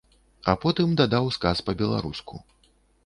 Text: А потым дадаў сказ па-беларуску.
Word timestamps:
А 0.53 0.53
потым 0.63 0.95
дадаў 1.01 1.29
сказ 1.37 1.61
па-беларуску. 1.67 2.43